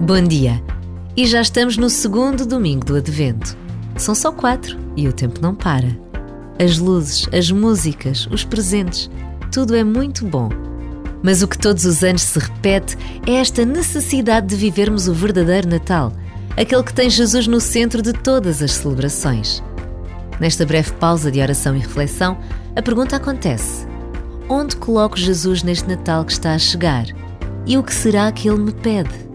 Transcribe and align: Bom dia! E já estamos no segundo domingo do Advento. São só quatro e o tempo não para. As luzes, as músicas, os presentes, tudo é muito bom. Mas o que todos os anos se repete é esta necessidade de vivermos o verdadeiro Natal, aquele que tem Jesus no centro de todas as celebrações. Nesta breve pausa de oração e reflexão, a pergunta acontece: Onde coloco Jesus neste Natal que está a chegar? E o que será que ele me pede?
Bom 0.00 0.22
dia! 0.22 0.64
E 1.14 1.26
já 1.26 1.42
estamos 1.42 1.76
no 1.76 1.90
segundo 1.90 2.46
domingo 2.46 2.86
do 2.86 2.96
Advento. 2.96 3.54
São 3.98 4.14
só 4.14 4.32
quatro 4.32 4.78
e 4.96 5.06
o 5.06 5.12
tempo 5.12 5.42
não 5.42 5.54
para. 5.54 5.94
As 6.58 6.78
luzes, 6.78 7.28
as 7.30 7.50
músicas, 7.50 8.26
os 8.32 8.42
presentes, 8.42 9.10
tudo 9.52 9.76
é 9.76 9.84
muito 9.84 10.24
bom. 10.24 10.48
Mas 11.22 11.42
o 11.42 11.48
que 11.48 11.58
todos 11.58 11.84
os 11.84 12.02
anos 12.02 12.22
se 12.22 12.38
repete 12.38 12.96
é 13.26 13.32
esta 13.32 13.62
necessidade 13.66 14.46
de 14.46 14.56
vivermos 14.56 15.06
o 15.06 15.12
verdadeiro 15.12 15.68
Natal, 15.68 16.14
aquele 16.56 16.82
que 16.82 16.94
tem 16.94 17.10
Jesus 17.10 17.46
no 17.46 17.60
centro 17.60 18.00
de 18.00 18.14
todas 18.14 18.62
as 18.62 18.72
celebrações. 18.72 19.62
Nesta 20.40 20.64
breve 20.64 20.92
pausa 20.92 21.30
de 21.30 21.42
oração 21.42 21.76
e 21.76 21.78
reflexão, 21.78 22.38
a 22.74 22.80
pergunta 22.80 23.16
acontece: 23.16 23.86
Onde 24.48 24.76
coloco 24.76 25.18
Jesus 25.18 25.62
neste 25.62 25.86
Natal 25.86 26.24
que 26.24 26.32
está 26.32 26.54
a 26.54 26.58
chegar? 26.58 27.04
E 27.66 27.76
o 27.76 27.82
que 27.82 27.92
será 27.92 28.32
que 28.32 28.48
ele 28.48 28.62
me 28.62 28.72
pede? 28.72 29.29